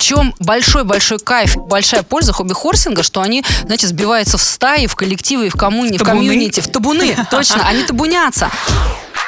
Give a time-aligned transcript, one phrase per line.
[0.00, 5.54] чем большой-большой кайф, большая польза хобби-хорсинга, что они, знаете, сбиваются в стаи, в коллективы, в
[5.54, 7.16] коммуни, в комьюнити, в табуны.
[7.30, 8.50] Точно, они табунятся.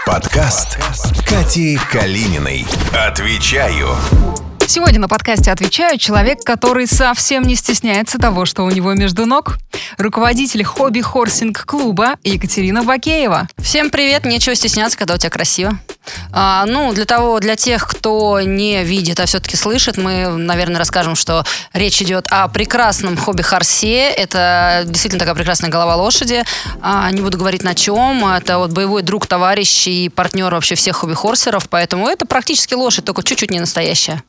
[0.05, 0.79] Подкаст
[1.29, 2.67] Кати Калининой.
[2.93, 3.97] Отвечаю.
[4.67, 9.59] Сегодня на подкасте отвечаю человек, который совсем не стесняется того, что у него между ног.
[9.99, 13.49] Руководитель хобби-хорсинг-клуба Екатерина Бакеева.
[13.59, 15.79] Всем привет, нечего стесняться, когда у тебя красиво.
[16.33, 21.15] А, ну, для того, для тех, кто не видит, а все-таки слышит, мы, наверное, расскажем,
[21.15, 24.11] что речь идет о прекрасном хобби-хорсе.
[24.11, 26.45] Это действительно такая прекрасная голова лошади.
[26.81, 28.25] А, не буду говорить на чем.
[28.27, 31.69] Это вот боевой друг, товарищ и партнер вообще всех хобби-хорсеров.
[31.69, 34.23] Поэтому это практически лошадь, только чуть-чуть не настоящая.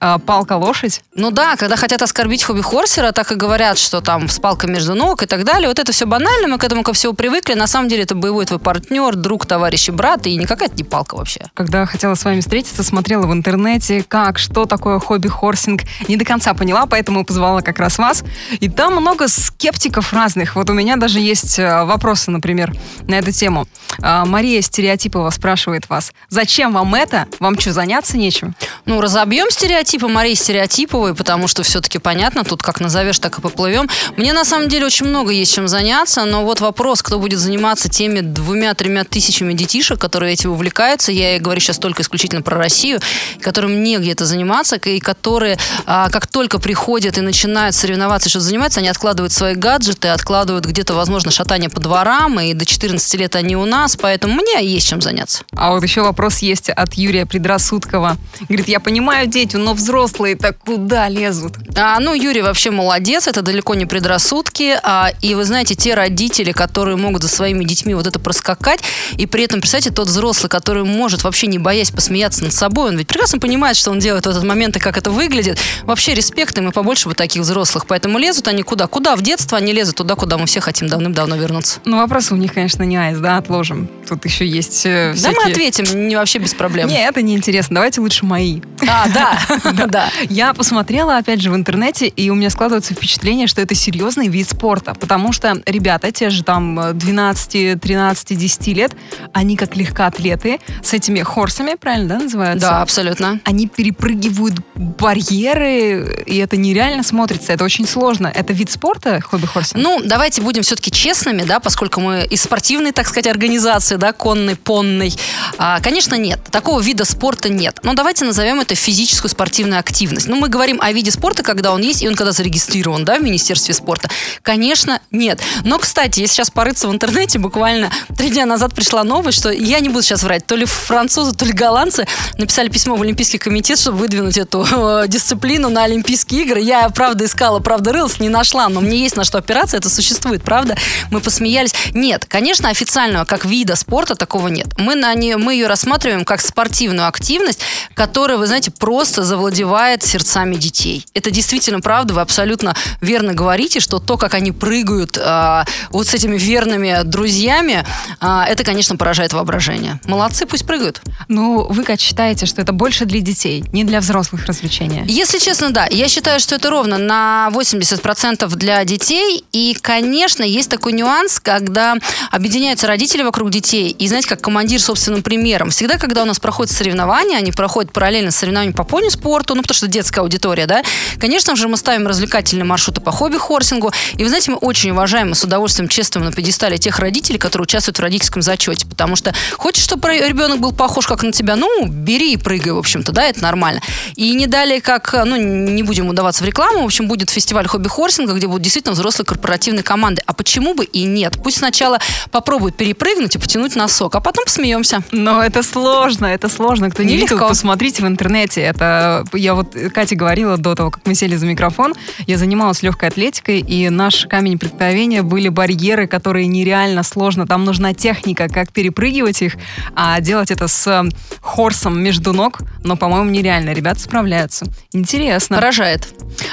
[0.00, 1.02] А, палка-лошадь?
[1.14, 5.22] Ну да, когда хотят оскорбить хобби-хорсера, так и говорят, что там с палкой между ног
[5.22, 5.68] и так далее.
[5.68, 7.52] Вот это все банально, мы к этому ко всему привыкли.
[7.52, 10.84] На самом деле это боевой твой партнер, друг, товарищ и брат, и не какая-то не
[10.84, 11.50] палка вообще.
[11.52, 15.82] Когда хотела с вами встретиться, смотрела в интернете, как, что такое хобби-хорсинг.
[16.08, 18.24] Не до конца поняла, поэтому позвала как раз вас.
[18.58, 20.56] И там много скептиков разных.
[20.56, 22.72] Вот у меня даже есть э, вопросы, например,
[23.06, 23.68] на эту тему.
[24.00, 27.26] А, Мария Стереотипова спрашивает вас, зачем вам это?
[27.38, 28.54] Вам что, заняться нечем?
[28.86, 33.88] Ну, разобьем стереотипы Марии Стереотиповой, потому что все-таки понятно, тут как назовешь, так и поплывем.
[34.16, 37.88] Мне на самом деле очень много есть чем заняться, но вот вопрос, кто будет заниматься
[37.88, 43.00] теми двумя-тремя тысячами детишек, которые этим увлекаются, я говорю сейчас только исключительно про Россию,
[43.40, 48.80] которым негде это заниматься, и которые, а, как только приходят и начинают соревноваться, что заниматься,
[48.80, 53.56] они откладывают свои гаджеты, откладывают где-то, возможно, шатание по дворам, и до 14 лет они
[53.56, 55.44] у нас, поэтому мне есть чем заняться.
[55.52, 58.16] А вот еще вопрос есть от Юрия Предрассудкова.
[58.48, 61.54] Говорит, я понимаю дети, но взрослые-то куда лезут?
[61.76, 64.78] А, ну, Юрий вообще молодец, это далеко не предрассудки.
[64.82, 68.80] А, и вы знаете, те родители, которые могут за своими детьми вот это проскакать,
[69.16, 72.98] и при этом, представьте, тот взрослый, который может вообще не боясь посмеяться над собой, он
[72.98, 75.58] ведь прекрасно понимает, что он делает в этот момент и как это выглядит.
[75.84, 77.86] Вообще респект им и побольше бы таких взрослых.
[77.86, 78.86] Поэтому лезут они куда?
[78.86, 79.16] Куда?
[79.16, 81.80] В детство они лезут туда, куда мы все хотим давным-давно вернуться.
[81.84, 83.88] Ну, вопросы у них, конечно, не айс, да, отложим.
[84.08, 86.88] Тут еще есть э, Да мы ответим, не вообще без проблем.
[86.88, 87.76] Не, это не интересно.
[87.76, 88.60] Давайте лучше мои.
[88.88, 89.38] А, да,
[89.88, 90.10] да.
[90.28, 94.48] Я посмотрела, опять же, в интернете, и у меня складывается впечатление, что это серьезный вид
[94.48, 98.92] спорта, потому что ребята, те же там 12, 13, 10 лет,
[99.32, 102.68] они как легкоатлеты с этими хорсами, правильно, да, называются?
[102.68, 103.40] Да, абсолютно.
[103.44, 108.30] Они перепрыгивают барьеры, и это нереально смотрится, это очень сложно.
[108.34, 109.82] Это вид спорта, хобби-хорсинг?
[109.82, 114.56] Ну, давайте будем все-таки честными, да, поскольку мы из спортивной, так сказать, организации, да, конной,
[114.56, 115.12] понной.
[115.58, 116.40] А, конечно, нет.
[116.50, 117.80] Такого вида спорта нет.
[117.82, 120.26] Но давайте назовем это физическую спортивную активность.
[120.28, 123.22] Ну, мы говорим о виде спорта, когда он есть, и он когда зарегистрирован, да, в
[123.22, 124.08] Министерстве спорта.
[124.42, 125.40] Конечно, нет.
[125.64, 129.80] Но, кстати, если сейчас порыться в интернете, буквально три дня назад пришла новость, что я
[129.80, 132.06] не буду сейчас врать, то ли французы, то ли голландцы
[132.38, 136.60] написали письмо в Олимпийский комитет, чтобы выдвинуть эту э, дисциплину на Олимпийские игры.
[136.60, 140.42] Я, правда, искала, правда, рылась, не нашла, но мне есть на что опираться, это существует,
[140.42, 140.76] правда?
[141.10, 141.74] Мы посмеялись.
[141.92, 144.68] Нет, конечно, официального как вида спорта такого нет.
[144.78, 147.60] Мы, на не, мы ее рассматриваем как спортивную активность,
[147.94, 151.04] которая, вы знаете, просто завладевает сердцами детей.
[151.14, 156.14] Это действительно правда, вы абсолютно верно говорите, что то, как они прыгают э, вот с
[156.14, 157.84] этими верными друзьями,
[158.20, 160.00] э, это, конечно, поражает воображение.
[160.04, 161.02] Молодцы, пусть прыгают.
[161.28, 165.04] Ну, вы как считаете, что это больше для детей, не для взрослых развлечения?
[165.06, 165.86] Если честно, да.
[165.90, 169.44] Я считаю, что это ровно на 80% для детей.
[169.52, 171.96] И, конечно, есть такой нюанс, когда
[172.30, 173.90] объединяются родители вокруг детей.
[173.90, 175.70] И, знаете, как командир собственным примером.
[175.70, 179.74] Всегда, когда у нас проходят соревнования, они проходят параллельно с соревнованиями по пони-спорту, ну, потому
[179.74, 180.82] что детская аудитория, да,
[181.18, 183.92] конечно же, мы ставим развлекательные маршруты по хобби-хорсингу.
[184.16, 187.64] И, вы знаете, мы очень уважаем и с удовольствием чествуем на пьедестале тех родителей, которые
[187.64, 188.86] участвуют в родительском зачете.
[188.86, 192.78] Потому что хочешь, чтобы ребенок был похож как на тебя, ну, бери и прыгай, в
[192.78, 193.80] общем-то, да, это нормально.
[194.16, 198.32] И не далее, как, ну, не будем удаваться в рекламу, в общем, будет фестиваль хобби-хорсинга,
[198.34, 200.22] где будут действительно взрослые корпоративные команды.
[200.26, 201.38] А почему бы и нет?
[201.42, 201.98] Пусть сначала
[202.30, 205.02] попробуют перепрыгнуть и потянуть носок, а потом посмеемся.
[205.10, 206.90] Но это сложно, это сложно.
[206.90, 207.34] Кто не Нелегко.
[207.34, 208.60] видел, посмотрите в интернете.
[208.60, 211.94] Это я вот Катя говорила до того, как мы сели за микрофон.
[212.26, 217.46] Я занималась легкой атлетикой, и наш камень преткновения были барьеры, которые нереально сложно.
[217.46, 219.56] Там нужна техника, как перепрыгивать их,
[219.94, 221.08] а делать это с
[221.40, 223.70] хорсом между ног, но, по-моему, нереально.
[223.72, 224.66] Ребята справляются.
[224.92, 225.56] Интересно.
[225.56, 226.08] Поражает.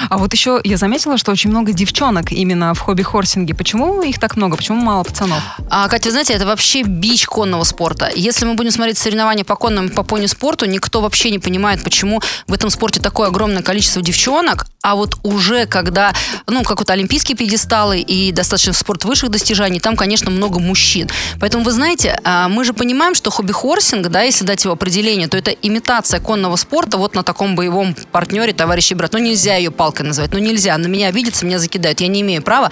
[0.08, 3.54] А вот еще я заметила, что очень много девчонок именно в хобби-хорсинге.
[3.54, 4.56] Почему их так много?
[4.56, 5.42] Почему мало пацанов?
[5.70, 8.10] А, Катя, вы знаете, это вообще бич конного спорта.
[8.14, 12.20] Если мы будем смотреть соревнования по конному, по пони спорту, никто вообще не понимает, почему
[12.46, 16.12] в этом спорте такое огромное количество девчонок, а вот уже когда,
[16.46, 21.08] ну, как вот олимпийские пьедесталы и достаточно спорт высших достижений, там, конечно, много мужчин.
[21.40, 25.36] Поэтому, вы знаете, а, мы же понимаем, что хобби-хорсинг, да, если дать его определение, то
[25.36, 29.12] это имитация конного спорта вот на таком боевом партнере, товарищи брат.
[29.12, 30.76] Ну, нельзя ее палкой называть, ну, нельзя.
[30.78, 32.70] На меня обидятся, меня закидают, я не имею права.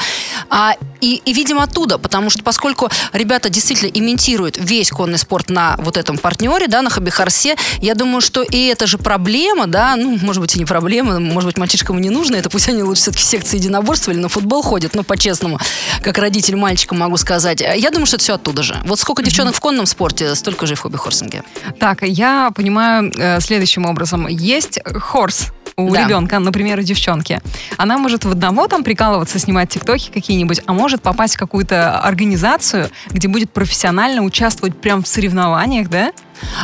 [0.48, 5.76] А, и, и, видимо, оттуда, потому что поскольку ребята действительно имитируют весь конный спорт на
[5.78, 10.18] вот этом партнере, да, на хобби-хорсе, я думаю, что и это же проблема, да, ну,
[10.22, 13.24] может быть, и не проблема, может быть, мальчишкам не нужно, это пусть они лучше все-таки
[13.24, 15.58] в секции единоборства или на футбол ходят, ну, по-честному,
[16.02, 17.60] как родитель мальчика могу сказать.
[17.60, 18.76] Я думаю, что это все оттуда же.
[18.84, 21.42] Вот сколько девчонок в конном спорте, столько же и в хобби-хорсинге.
[21.78, 24.26] Так, я понимаю э, следующим образом.
[24.26, 26.04] Есть хорс, у да.
[26.04, 27.40] ребенка, например, у девчонки.
[27.76, 32.90] Она может в одного там прикалываться, снимать тиктоки какие-нибудь, а может попасть в какую-то организацию,
[33.10, 36.12] где будет профессионально участвовать прям в соревнованиях, да?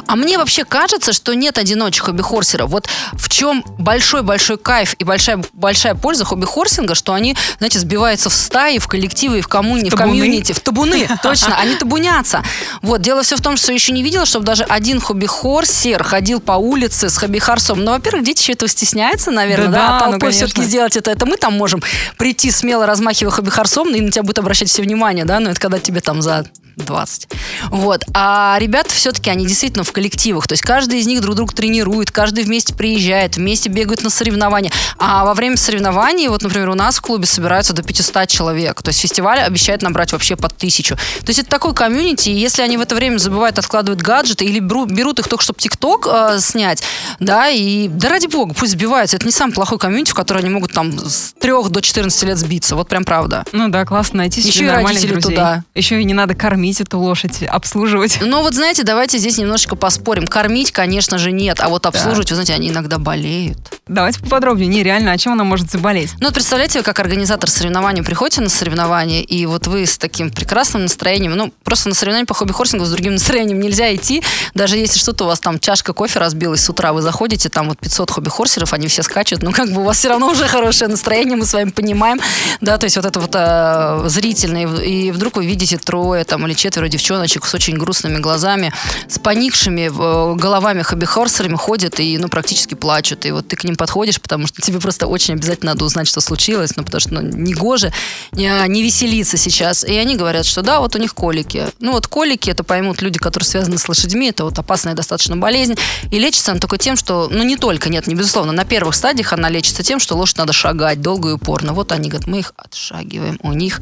[0.06, 2.70] А мне вообще кажется, что нет одиночек хобби-хорсеров.
[2.70, 8.34] Вот в чем большой-большой кайф и большая, большая польза хобби-хорсинга, что они, знаете, сбиваются в
[8.34, 12.42] стаи, в коллективы, в, коммуни, в комьюнити, в табуны, точно, они табунятся.
[12.80, 16.52] Вот, дело все в том, что еще не видела, чтобы даже один хобби-хорсер ходил по
[16.52, 17.84] улице с хобби-хорсом.
[17.84, 21.10] Ну, во-первых, дети еще этого стесняются, наверное, да, да, да толпой ну, все-таки сделать это.
[21.10, 21.82] Это мы там можем
[22.18, 25.78] прийти смело, размахивая хобби-хорсом, и на тебя будет обращать все внимание, да, но это когда
[25.78, 26.46] тебе там за
[26.76, 27.28] 20.
[27.70, 28.04] Вот.
[28.14, 30.46] А ребята все-таки, они действительно в коллективах.
[30.46, 34.72] То есть каждый из них друг друга тренирует, каждый вместе приезжает, вместе бегают на соревнования.
[34.98, 38.82] А во время соревнований, вот, например, у нас в клубе собираются до 500 человек.
[38.82, 40.96] То есть фестиваль обещает набрать вообще под тысячу.
[40.96, 44.58] То есть это такой комьюнити, и если они в это время забывают откладывать гаджеты или
[44.58, 46.82] берут их только, чтобы ТикТок э, снять,
[47.20, 49.16] да, и да ради бога, пусть сбиваются.
[49.16, 52.38] Это не самый плохой комьюнити, в который они могут там с 3 до 14 лет
[52.38, 52.76] сбиться.
[52.76, 53.44] Вот прям правда.
[53.52, 55.30] Ну да, классно найти себе Еще и родители друзей.
[55.30, 55.64] туда.
[55.74, 58.18] Еще и не надо кормить кормить эту лошадь, обслуживать.
[58.20, 60.28] Ну вот знаете, давайте здесь немножечко поспорим.
[60.28, 62.36] Кормить, конечно же, нет, а вот обслуживать, да.
[62.36, 63.58] вы знаете, они иногда болеют.
[63.88, 64.68] Давайте поподробнее.
[64.68, 66.12] Не, реально, о чем она может заболеть?
[66.20, 70.30] Ну вот представляете, вы как организатор соревнований приходите на соревнования, и вот вы с таким
[70.30, 74.22] прекрасным настроением, ну просто на соревнования по хобби-хорсингу с другим настроением нельзя идти,
[74.54, 77.80] даже если что-то у вас там чашка кофе разбилась с утра, вы заходите, там вот
[77.80, 81.36] 500 хобби-хорсеров, они все скачут, ну как бы у вас все равно уже хорошее настроение,
[81.36, 82.20] мы с вами понимаем,
[82.60, 86.51] да, то есть вот это вот э, зрительное, и вдруг вы видите трое там или
[86.52, 88.72] или четверо девчоночек с очень грустными глазами,
[89.08, 93.26] с поникшими э, головами хобби-хорсерами ходят и ну, практически плачут.
[93.26, 96.20] И вот ты к ним подходишь, потому что тебе просто очень обязательно надо узнать, что
[96.20, 97.92] случилось, ну, потому что ну, не гоже
[98.32, 99.84] не, не веселиться сейчас.
[99.84, 101.66] И они говорят, что да, вот у них колики.
[101.80, 105.74] Ну, вот колики, это поймут люди, которые связаны с лошадьми, это вот опасная достаточно болезнь.
[106.10, 109.32] И лечится она только тем, что, ну, не только, нет, не безусловно, на первых стадиях
[109.32, 111.72] она лечится тем, что лошадь надо шагать долго и упорно.
[111.72, 113.80] Вот они говорят, мы их отшагиваем, у них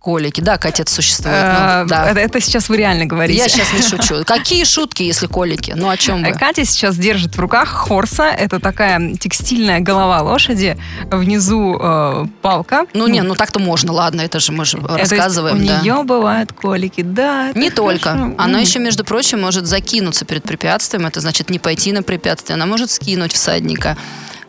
[0.00, 1.36] Колики, да, Катя, это существует.
[1.36, 2.10] Ну, а, да.
[2.10, 3.38] это, это сейчас вы реально говорите.
[3.38, 4.24] Я сейчас не шучу.
[4.26, 5.74] Какие шутки, если колики?
[5.76, 6.32] Ну, о чем вы?
[6.32, 8.24] Катя сейчас держит в руках хорса.
[8.24, 10.78] Это такая текстильная голова лошади.
[11.10, 12.86] Внизу э, палка.
[12.94, 15.62] Ну, не, ну так-то можно, ладно, это же мы же это рассказываем.
[15.62, 15.80] У да.
[15.82, 17.52] нее бывают колики, да.
[17.54, 18.12] Не только.
[18.12, 18.34] Хорошо.
[18.38, 21.04] Она еще, между прочим, может закинуться перед препятствием.
[21.04, 22.54] Это значит не пойти на препятствие.
[22.54, 23.98] Она может скинуть всадника.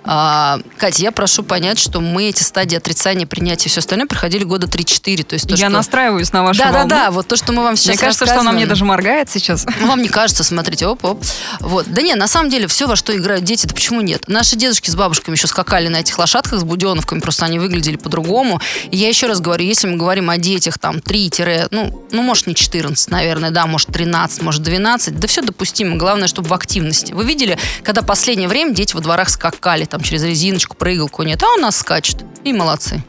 [0.03, 4.43] А, Катя, я прошу понять, что мы эти стадии отрицания, принятия и все остальное проходили
[4.43, 5.23] года 3-4.
[5.23, 5.69] То есть то, я что...
[5.69, 6.89] настраиваюсь на вашу да, волну.
[6.89, 9.29] Да, да, вот то, что мы вам сейчас Мне кажется, что она мне даже моргает
[9.29, 9.65] сейчас.
[9.79, 11.23] Ну, вам не кажется, смотрите, оп-оп.
[11.59, 11.85] Вот.
[11.87, 14.27] Да нет, на самом деле, все, во что играют дети, это почему нет?
[14.27, 18.59] Наши дедушки с бабушками еще скакали на этих лошадках с буденовками, просто они выглядели по-другому.
[18.89, 21.31] И я еще раз говорю, если мы говорим о детях там 3
[21.71, 25.97] ну, ну, может, не 14, наверное, да, может, 13, может, 12, да все допустимо.
[25.97, 27.13] Главное, чтобы в активности.
[27.13, 31.53] Вы видели, когда последнее время дети во дворах скакали там через резиночку, прыгалку нет, а
[31.53, 32.23] у нас скачет.
[32.45, 33.03] И молодцы.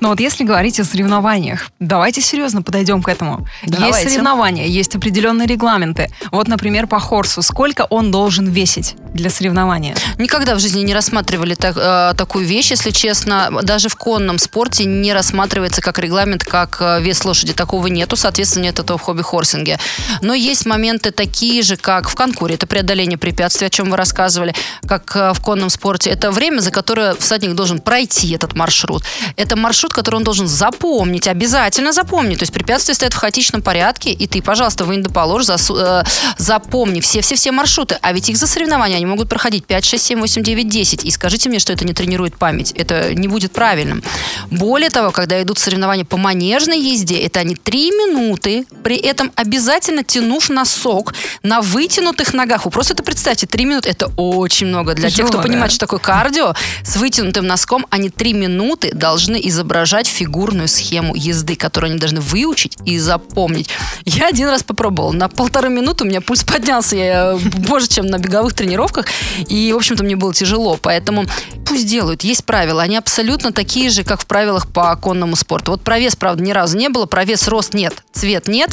[0.00, 3.46] Но вот если говорить о соревнованиях, давайте серьезно подойдем к этому.
[3.66, 3.98] Давайте.
[3.98, 6.10] Есть соревнования, есть определенные регламенты.
[6.30, 7.42] Вот, например, по хорсу.
[7.42, 9.96] Сколько он должен весить для соревнования?
[10.18, 13.50] Никогда в жизни не рассматривали так, э, такую вещь, если честно.
[13.62, 17.52] Даже в конном спорте не рассматривается как регламент, как э, вес лошади.
[17.52, 19.78] Такого нету, соответственно, нет этого в хобби-хорсинге.
[20.20, 22.54] Но есть моменты такие же, как в конкуре.
[22.54, 24.54] Это преодоление препятствий, о чем вы рассказывали,
[24.86, 26.10] как э, в конном спорте.
[26.10, 29.04] Это время, за которое всадник должен пройти этот маршрут.
[29.36, 32.38] Это маршрут, который он должен запомнить, обязательно запомнить.
[32.38, 36.02] То есть препятствия стоят в хаотичном порядке, и ты, пожалуйста, вынь да положь, засу, э,
[36.36, 37.96] запомни все-все-все маршруты.
[38.02, 41.04] А ведь их за соревнования они могут проходить 5, 6, 7, 8, 9, 10.
[41.04, 42.72] И скажите мне, что это не тренирует память.
[42.72, 44.02] Это не будет правильным.
[44.50, 50.04] Более того, когда идут соревнования по манежной езде, это они 3 минуты, при этом обязательно
[50.04, 52.66] тянув носок на вытянутых ногах.
[52.66, 54.94] Вы просто это представьте, 3 минуты это очень много.
[54.94, 55.48] Для Тяжело, тех, кто да.
[55.48, 56.54] понимает, что такое кардио,
[56.84, 62.20] с вытянутым носком они 3 минуты должны из воображать фигурную схему езды, которую они должны
[62.20, 63.68] выучить и запомнить.
[64.04, 65.12] Я один раз попробовала.
[65.12, 66.96] На полторы минуты у меня пульс поднялся.
[66.96, 69.06] Я больше, чем на беговых тренировках.
[69.48, 70.78] И, в общем-то, мне было тяжело.
[70.80, 71.26] Поэтому
[71.66, 72.22] пусть делают.
[72.24, 72.82] Есть правила.
[72.82, 75.72] Они абсолютно такие же, как в правилах по конному спорту.
[75.72, 77.06] Вот про вес, правда, ни разу не было.
[77.06, 77.94] Про вес рост нет.
[78.12, 78.70] Цвет нет.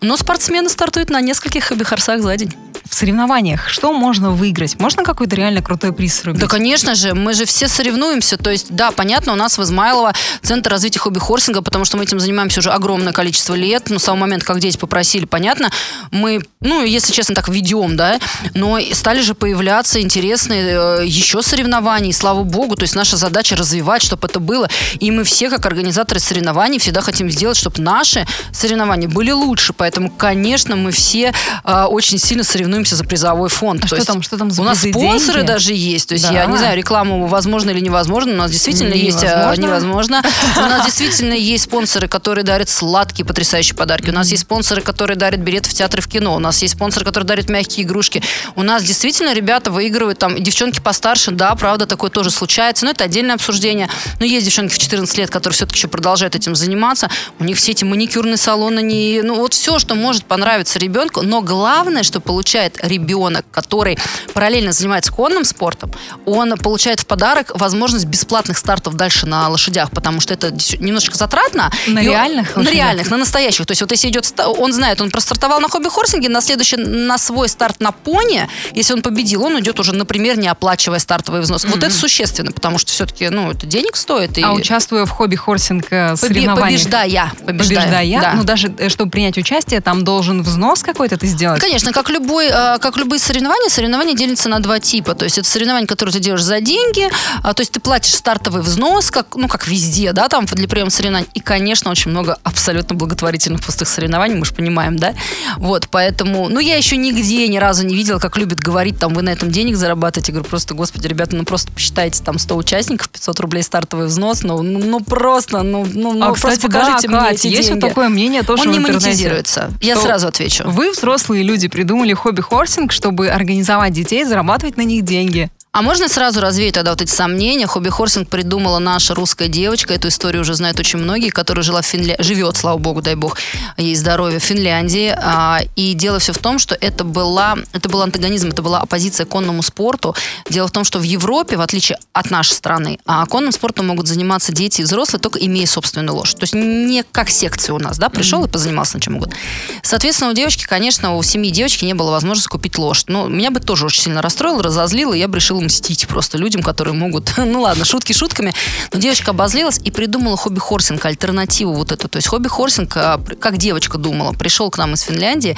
[0.00, 2.54] Но спортсмены стартуют на нескольких хобби-хорсах за день
[2.88, 4.80] в соревнованиях что можно выиграть?
[4.80, 6.40] Можно какой-то реально крутой приз срубить?
[6.40, 8.36] Да, конечно же, мы же все соревнуемся.
[8.36, 12.18] То есть, да, понятно, у нас в Измайлово Центр развития хобби-хорсинга, потому что мы этим
[12.18, 13.90] занимаемся уже огромное количество лет.
[13.90, 15.70] Ну, с самого момента, как дети попросили, понятно,
[16.10, 18.18] мы, ну, если честно, так ведем, да,
[18.54, 23.54] но стали же появляться интересные э, еще соревнования, и слава богу, то есть наша задача
[23.54, 24.68] развивать, чтобы это было.
[24.98, 29.72] И мы все, как организаторы соревнований, всегда хотим сделать, чтобы наши соревнования были лучше.
[29.72, 31.32] Поэтому, конечно, мы все
[31.64, 33.84] э, очень сильно соревнуемся соревнуемся за призовой фонд.
[33.84, 35.46] А то что там, что там за У нас спонсоры деньги?
[35.46, 36.08] даже есть.
[36.08, 36.32] То есть да.
[36.32, 39.50] я не знаю, рекламу возможно или невозможно, у нас действительно невозможно.
[39.50, 39.58] есть...
[39.62, 40.22] Невозможно.
[40.56, 44.10] У нас действительно есть спонсоры, которые дарят сладкие, потрясающие подарки.
[44.10, 46.36] У нас есть спонсоры, которые дарят билеты в театр и в кино.
[46.36, 48.22] У нас есть спонсоры, которые дарят мягкие игрушки.
[48.54, 53.04] У нас действительно ребята выигрывают, там, девчонки постарше, да, правда, такое тоже случается, но это
[53.04, 53.88] отдельное обсуждение.
[54.20, 57.10] Но есть девчонки в 14 лет, которые все-таки еще продолжают этим заниматься.
[57.38, 61.42] У них все эти маникюрные салоны, не, ну вот все, что может понравиться ребенку, но
[61.42, 63.98] главное, что получает ребенок, который
[64.34, 65.92] параллельно занимается конным спортом,
[66.26, 71.70] он получает в подарок возможность бесплатных стартов дальше на лошадях, потому что это немножечко затратно.
[71.86, 73.66] На реальных На реальных, на настоящих.
[73.66, 77.48] То есть вот если идет, он знает, он простартовал на хобби-хорсинге, на следующий, на свой
[77.48, 81.64] старт на пони, если он победил, он идет уже, например, не оплачивая стартовый взнос.
[81.64, 81.70] Mm-hmm.
[81.70, 84.38] Вот это существенно, потому что все-таки, ну, это денег стоит.
[84.38, 84.42] И...
[84.42, 86.68] А участвуя в хобби-хорсинг э, соревнованиях?
[86.68, 87.32] Побеждая.
[87.44, 87.86] Побеждая.
[87.86, 88.32] побеждая да.
[88.34, 91.60] Ну, даже э, чтобы принять участие, там должен взнос какой-то ты сделать?
[91.60, 95.14] Конечно, как любой, э, как любые соревнования, соревнования делятся на два типа.
[95.14, 97.08] То есть это соревнования, которые ты делаешь за деньги,
[97.42, 100.90] а, то есть ты платишь стартовый взнос, как, ну, как везде, да, там для приема
[100.90, 101.28] соревнований.
[101.34, 105.14] И, конечно, очень много абсолютно благотворительных пустых соревнований, мы же понимаем, да.
[105.56, 109.22] Вот, поэтому, ну, я еще нигде ни разу не видела, как любят говорить, там, вы
[109.22, 110.32] на этом денег зарабатываете.
[110.32, 114.42] Я говорю, просто, господи, ребята, ну, просто посчитайте, там, 100 участников, 500 рублей стартовый взнос,
[114.42, 117.68] ну, ну, ну просто, ну, ну, ну а, кстати, покажите да, мне Кать, эти есть
[117.68, 117.80] деньги.
[117.82, 119.72] вот такое мнение тоже Он не монетизируется.
[119.80, 120.64] Я сразу отвечу.
[120.66, 125.50] Вы, взрослые люди, придумали хобби-хорсинг, чтобы организовать детей, зарабатывать на них деньги.
[125.78, 127.68] А можно сразу развеять тогда вот эти сомнения?
[127.68, 129.94] Хобби-хорсинг придумала наша русская девочка.
[129.94, 132.16] Эту историю уже знают очень многие, которая жила в Финля...
[132.18, 133.38] живет, слава богу, дай бог,
[133.76, 135.16] ей здоровья, в Финляндии.
[135.16, 139.24] А, и дело все в том, что это, была, это был антагонизм, это была оппозиция
[139.24, 140.16] конному спорту.
[140.50, 144.08] Дело в том, что в Европе, в отличие от нашей страны, а конным спортом могут
[144.08, 146.38] заниматься дети и взрослые, только имея собственную лошадь.
[146.38, 148.48] То есть не как секция у нас, да, пришел mm-hmm.
[148.48, 149.36] и позанимался на чем угодно.
[149.84, 153.08] Соответственно, у девочки, конечно, у семьи девочки не было возможности купить лошадь.
[153.08, 156.62] Но меня бы тоже очень сильно расстроило, разозлило, и я бы решила мстить просто людям,
[156.62, 158.52] которые могут, ну ладно, шутки шутками,
[158.92, 162.08] но девочка обозлилась и придумала хобби-хорсинг, альтернативу вот эту.
[162.08, 165.56] То есть хобби-хорсинг, а, как девочка думала, пришел к нам из Финляндии,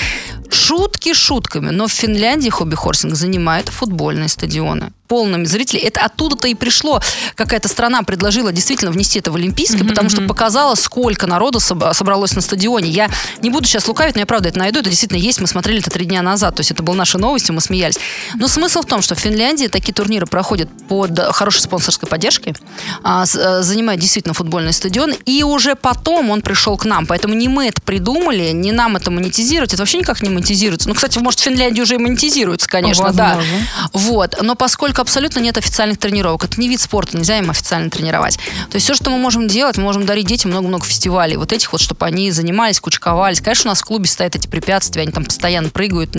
[0.51, 5.81] шутки шутками, но в Финляндии хобби-хорсинг занимает футбольные стадионы полными зрителей.
[5.81, 7.03] Это оттуда-то и пришло.
[7.35, 9.89] Какая-то страна предложила действительно внести это в Олимпийское, mm-hmm.
[9.89, 12.89] потому что показала, сколько народу собралось на стадионе.
[12.89, 13.11] Я
[13.43, 14.79] не буду сейчас лукавить, но я правда это найду.
[14.79, 15.41] Это действительно есть.
[15.41, 16.55] Мы смотрели это три дня назад.
[16.55, 17.99] То есть это была наша новость, мы смеялись.
[18.37, 22.55] Но смысл в том, что в Финляндии такие турниры проходят под хорошей спонсорской поддержкой,
[23.03, 27.07] а, э, занимает действительно футбольный стадион, и уже потом он пришел к нам.
[27.07, 29.73] Поэтому не мы это придумали, не нам это монетизировать.
[29.73, 30.89] Это вообще никак не монетизируется.
[30.89, 33.43] Ну, кстати, может, в Финляндии уже и монетизируется, конечно, Возможно.
[33.43, 33.91] да.
[33.93, 34.37] Вот.
[34.41, 36.45] Но поскольку абсолютно нет официальных тренировок.
[36.45, 38.37] Это не вид спорта, нельзя им официально тренировать.
[38.71, 41.37] То есть все, что мы можем делать, мы можем дарить детям много-много фестивалей.
[41.37, 43.41] Вот этих вот, чтобы они занимались, кучковались.
[43.41, 46.17] Конечно, у нас в клубе стоят эти препятствия, они там постоянно прыгают,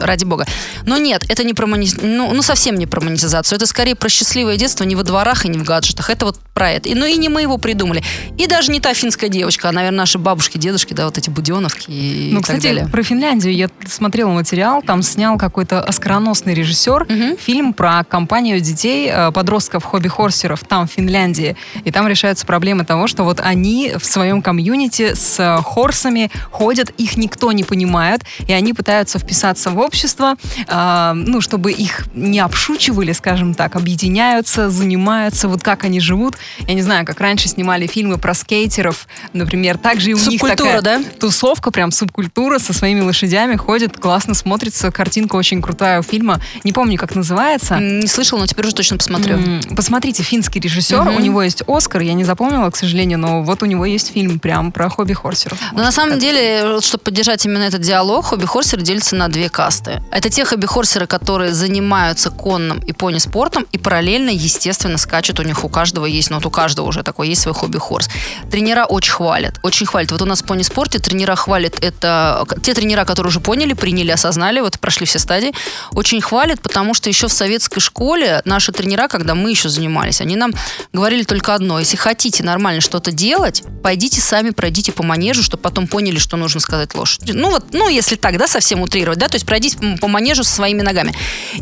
[0.00, 0.46] ради бога.
[0.84, 1.88] Но нет, это не про мони...
[2.00, 3.56] ну, ну, совсем не про монетизацию.
[3.56, 6.10] Это скорее про счастливое детство не во дворах и не в гаджетах.
[6.10, 6.88] Это вот про это.
[6.88, 8.02] И, ну и не мы его придумали.
[8.38, 11.90] И даже не та финская девочка, а, наверное, наши бабушки, дедушки, да, вот эти буденовки
[11.90, 12.88] и, ну, и кстати, так далее.
[12.88, 17.36] про Финляндию я смотрела материал, там снял какой-то оскароносный режиссер угу.
[17.38, 21.54] фильм про компанию детей, э, подростков, хобби-хорсеров там, в Финляндии.
[21.84, 26.88] И там решаются проблемы того, что вот они в своем комьюнити с э, хорсами ходят,
[26.96, 32.40] их никто не понимает, и они пытаются вписаться в общество, э, ну, чтобы их не
[32.40, 36.36] обшучивали, скажем так, объединяются, занимаются, вот как они живут.
[36.66, 40.80] Я не знаю, как раньше снимали фильмы про скейтеров, например, также и у них такая
[40.80, 41.02] да?
[41.20, 46.40] тусовка, прям субкультура со своими лошадями ходит, классно смотрится, картинка очень крутая у фильма.
[46.64, 47.78] Не помню, как называется.
[48.06, 49.40] Не слышала, но теперь уже точно посмотрю.
[49.74, 51.16] Посмотрите, финский режиссер, угу.
[51.16, 54.38] у него есть Оскар, я не запомнила, к сожалению, но вот у него есть фильм
[54.38, 55.58] прям про хобби-хорсеров.
[55.72, 60.04] Но на самом деле, чтобы поддержать именно этот диалог, хобби-хорсеры делятся на две касты.
[60.12, 65.68] Это те хобби-хорсеры, которые занимаются конным и пони-спортом и параллельно, естественно, скачут у них у
[65.68, 68.08] каждого есть, ну вот у каждого уже такой есть свой хобби-хорс.
[68.52, 70.12] Тренера очень хвалят, очень хвалят.
[70.12, 74.60] Вот у нас в пони-спорте тренера хвалят, это те тренера, которые уже поняли, приняли, осознали,
[74.60, 75.52] вот прошли все стадии,
[75.90, 77.95] очень хвалят, потому что еще в советской школе
[78.44, 80.52] наши тренера, когда мы еще занимались, они нам
[80.92, 85.86] говорили только одно, если хотите нормально что-то делать, пойдите сами пройдите по манежу, чтобы потом
[85.86, 87.32] поняли, что нужно сказать лошади.
[87.32, 90.52] Ну вот, ну если так, да, совсем утрировать, да, то есть пройдись по манежу со
[90.52, 91.14] своими ногами.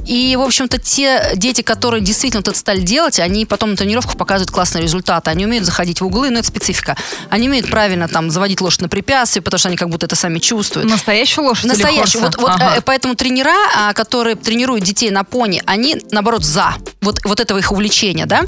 [0.07, 4.51] И, в общем-то, те дети, которые действительно это стали делать, они потом на тренировках показывают
[4.51, 5.31] классные результаты.
[5.31, 6.97] Они умеют заходить в углы, но это специфика.
[7.31, 10.39] Они умеют правильно там заводить лошадь на препятствия, потому что они как будто это сами
[10.39, 10.89] чувствуют.
[10.89, 12.23] Настоящую лошадь Настоящую.
[12.25, 12.75] Вот, вот ага.
[12.77, 17.59] э, поэтому тренера, а, которые тренируют детей на пони, они, наоборот, за вот, вот этого
[17.59, 18.45] их увлечения, да.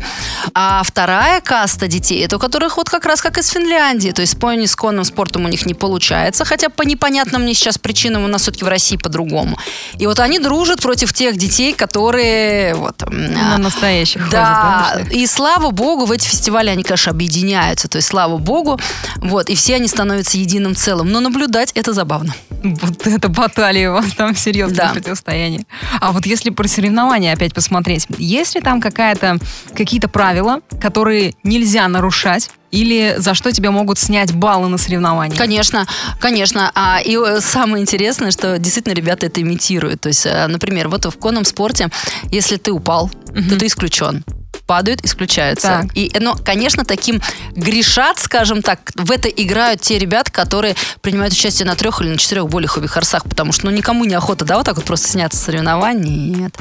[0.54, 4.38] А вторая каста детей, это у которых вот как раз как из Финляндии, то есть
[4.38, 8.28] пони с конным спортом у них не получается, хотя по непонятным мне сейчас причинам у
[8.28, 9.58] нас все-таки в России по-другому.
[9.98, 13.02] И вот они дружат против тех детей, которые вот...
[13.10, 17.96] На настоящих да, ходят, да, и слава богу, в эти фестивали они, конечно, объединяются, то
[17.96, 18.80] есть слава богу,
[19.16, 21.10] вот, и все они становятся единым целым.
[21.10, 22.34] Но наблюдать это забавно.
[22.74, 24.92] Вот это баталия у вас там серьезное да.
[24.92, 25.64] противостояние.
[26.00, 29.38] А вот если про соревнования опять посмотреть, есть ли там какая-то,
[29.74, 32.50] какие-то правила, которые нельзя нарушать?
[32.72, 35.38] Или за что тебя могут снять баллы на соревнованиях?
[35.38, 35.86] Конечно,
[36.20, 36.72] конечно.
[36.74, 40.00] А, и э, самое интересное, что действительно ребята это имитируют.
[40.00, 41.88] То есть, э, например, вот в конном спорте,
[42.30, 43.42] если ты упал, угу.
[43.48, 44.24] то ты исключен
[44.66, 45.82] падают, исключаются.
[45.82, 45.86] Так.
[45.94, 51.66] И, но, конечно, таким грешат, скажем так, в это играют те ребята, которые принимают участие
[51.66, 54.66] на трех или на четырех более хобби-хорсах, потому что ну, никому не охота, да, вот
[54.66, 56.30] так вот просто сняться с соревнований.
[56.30, 56.56] Нет.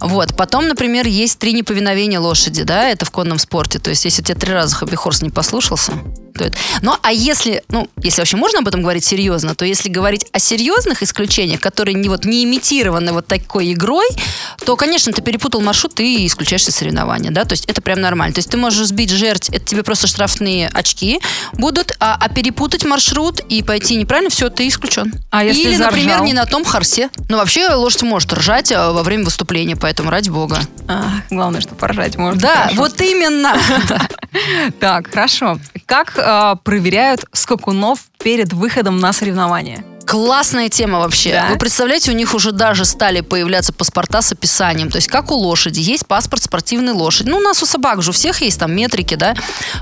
[0.00, 0.36] Вот.
[0.36, 3.78] Потом, например, есть три неповиновения лошади, да, это в конном спорте.
[3.78, 5.92] То есть, если тебе три раза хобби-хорс не послушался,
[6.36, 6.56] стоит.
[6.82, 10.38] Ну, а если, ну, если вообще можно об этом говорить серьезно, то если говорить о
[10.38, 14.06] серьезных исключениях, которые не, вот, не имитированы вот такой игрой,
[14.64, 18.34] то, конечно, ты перепутал маршрут, ты исключаешься соревнования, да, то есть это прям нормально.
[18.34, 21.20] То есть ты можешь сбить жертв, это тебе просто штрафные очки
[21.54, 25.12] будут, а, а перепутать маршрут и пойти неправильно, все, ты исключен.
[25.30, 25.92] А если Или, заржал?
[25.92, 27.10] например, не на том харсе.
[27.28, 30.60] Ну, вообще лошадь может ржать а, во время выступления, поэтому ради бога.
[30.88, 32.40] А, главное, что поржать можно.
[32.40, 32.76] Да, хорошо.
[32.76, 33.56] вот именно.
[34.80, 35.58] Так, хорошо.
[35.86, 36.18] Как
[36.64, 39.84] проверяют скакунов перед выходом на соревнования?
[40.06, 41.32] Классная тема вообще.
[41.32, 41.46] Да?
[41.50, 44.88] Вы представляете, у них уже даже стали появляться паспорта с описанием.
[44.88, 45.80] То есть, как у лошади.
[45.80, 47.28] Есть паспорт спортивной лошади.
[47.28, 49.34] Ну, у нас у собак же у всех есть там метрики, да.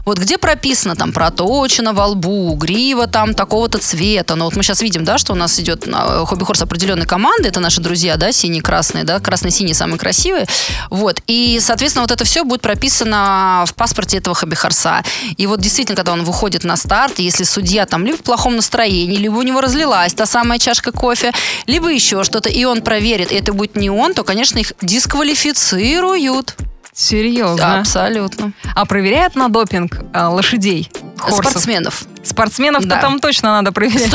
[0.07, 4.35] Вот где прописано там проточено во лбу, грива там такого-то цвета.
[4.35, 7.49] Но вот мы сейчас видим, да, что у нас идет хобби-хорс определенной команды.
[7.49, 9.21] Это наши друзья, да, синие, красные, да.
[9.21, 10.47] Красные-синие самые красивые.
[10.89, 11.21] Вот.
[11.27, 15.03] И, соответственно, вот это все будет прописано в паспорте этого хобби-хорса.
[15.37, 19.19] И вот действительно, когда он выходит на старт, если судья там либо в плохом настроении,
[19.19, 21.33] либо у него разлилась та самая чашка кофе,
[21.67, 26.57] либо еще что-то, и он проверит, и это будет не он, то, конечно, их дисквалифицируют.
[26.93, 27.57] Серьезно?
[27.57, 28.53] Да, абсолютно.
[28.75, 30.91] А проверяют на допинг э, лошадей?
[31.19, 31.47] Хорсов?
[31.47, 32.05] Спортсменов.
[32.25, 33.01] Спортсменов-то да.
[33.01, 34.13] там точно надо проверять.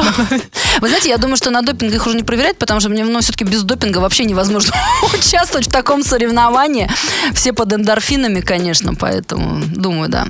[0.80, 3.20] Вы знаете, я думаю, что на допинг их уже не проверять, потому что мне ну,
[3.22, 4.74] все-таки без допинга вообще невозможно
[5.14, 6.90] участвовать в таком соревновании.
[7.34, 10.28] Все под эндорфинами, конечно, поэтому думаю, да.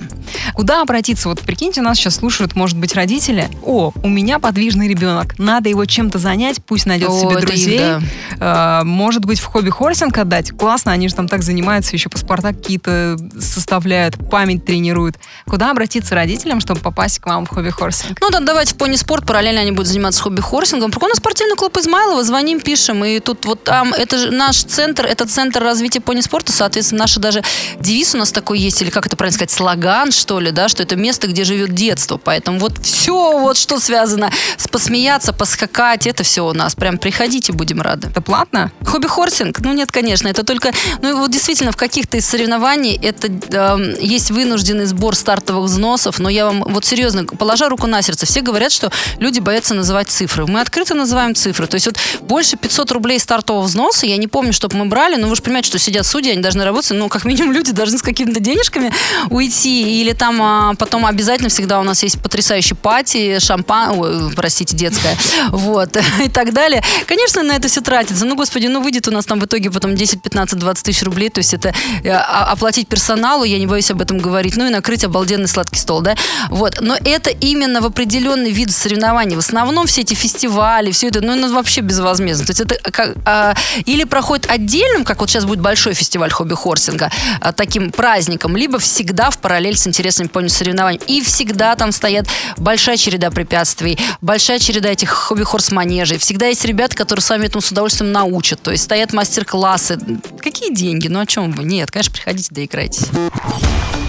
[0.53, 1.29] Куда обратиться?
[1.29, 3.49] Вот прикиньте, нас сейчас слушают, может быть, родители.
[3.63, 5.37] О, у меня подвижный ребенок.
[5.39, 7.75] Надо его чем-то занять, пусть найдет О, себе друзей.
[7.75, 8.01] Их, да.
[8.39, 10.51] а, может быть, в хобби-хорсинг отдать.
[10.51, 15.17] Классно, они же там так занимаются, еще паспорта какие-то составляют, память тренируют.
[15.45, 18.17] Куда обратиться родителям, чтобы попасть к вам в хобби-хорсинг?
[18.21, 20.91] Ну да, давайте в пони-спорт, параллельно они будут заниматься хобби-хорсингом.
[21.09, 25.25] Нас спортивный клуб Измайлова, звоним, пишем, и тут вот там, это же наш центр, это
[25.27, 27.43] центр развития пони-спорта, соответственно, наши даже
[27.79, 30.83] девиз у нас такой есть, или как это правильно сказать, слоган, что ли, да, что
[30.83, 32.17] это место, где живет детство.
[32.17, 36.75] Поэтому вот все, вот что связано с посмеяться, поскакать, это все у нас.
[36.75, 38.09] Прям приходите, будем рады.
[38.09, 38.71] Это платно?
[38.85, 39.59] Хобби-хорсинг?
[39.61, 44.29] Ну нет, конечно, это только, ну вот действительно в каких-то из соревнований это э, есть
[44.29, 47.25] вынужденный сбор стартовых взносов, но я вам вот серьезно,
[47.59, 50.45] положа руку на сердце, все говорят, что люди боятся называть цифры.
[50.47, 51.67] Мы открыто называем цифры.
[51.67, 55.27] То есть вот больше 500 рублей стартового взноса, я не помню, чтобы мы брали, но
[55.27, 58.01] вы же понимаете, что сидят судьи, они должны работать, ну как минимум люди должны с
[58.01, 58.91] какими-то денежками
[59.29, 64.75] уйти, или там а, потом обязательно всегда у нас есть потрясающий пати, шампан, ой, простите,
[64.75, 65.17] детская,
[65.49, 66.83] вот, и так далее.
[67.07, 68.25] Конечно, на это все тратится.
[68.25, 71.29] Ну, господи, ну выйдет у нас там в итоге потом 10, 15, 20 тысяч рублей,
[71.29, 75.03] то есть это э, оплатить персоналу, я не боюсь об этом говорить, ну и накрыть
[75.03, 76.15] обалденный сладкий стол, да,
[76.49, 76.79] вот.
[76.81, 79.35] Но это именно в определенный вид соревнований.
[79.35, 82.45] В основном все эти фестивали, все это, ну, это вообще безвозмездно.
[82.45, 87.11] То есть это как, а, или проходит отдельным, как вот сейчас будет большой фестиваль хобби-хорсинга,
[87.41, 91.03] а, таким праздником, либо всегда в параллель с интересными пони соревнованиями.
[91.07, 96.17] И всегда там стоят большая череда препятствий, большая череда этих хобби-хорс-манежей.
[96.17, 98.61] Всегда есть ребята, которые с вами этому с удовольствием научат.
[98.61, 99.99] То есть стоят мастер-классы.
[100.39, 101.07] Какие деньги?
[101.07, 101.63] Ну о чем вы?
[101.63, 103.07] Нет, конечно, приходите, да играйтесь.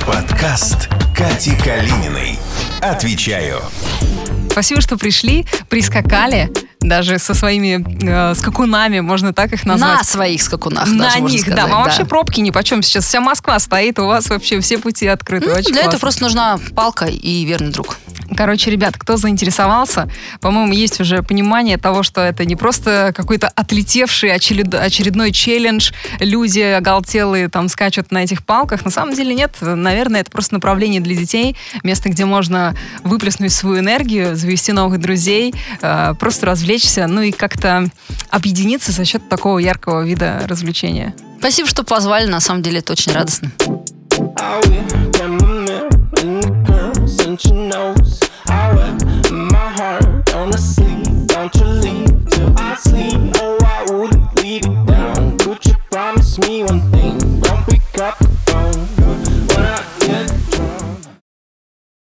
[0.07, 2.39] Подкаст Кати Калининой.
[2.81, 3.61] Отвечаю.
[4.51, 9.99] Спасибо, что пришли, прискакали, даже со своими э, скакунами, можно так их назвать.
[9.99, 11.65] На своих скакунах На даже, них, сказать, да.
[11.67, 12.83] А вообще пробки ни почем.
[12.83, 15.47] Сейчас вся Москва стоит, у вас вообще все пути открыты.
[15.49, 15.99] Ну, Очень для этого классно.
[16.01, 17.99] просто нужна палка и верный друг.
[18.37, 20.09] Короче, ребят, кто заинтересовался,
[20.41, 26.61] по-моему, есть уже понимание того, что это не просто какой-то отлетевший очеред- очередной челлендж, люди
[26.61, 28.85] оголтелые там скачут на этих палках.
[28.85, 33.81] На самом деле нет, наверное, это просто направление для детей, место, где можно выплеснуть свою
[33.81, 35.55] энергию, завести новых друзей,
[36.19, 37.89] просто развлечься, ну и как-то
[38.31, 41.15] объединиться за счет такого яркого вида развлечения.
[41.39, 43.51] Спасибо, что позвали, на самом деле это очень радостно.
[56.47, 56.90] me one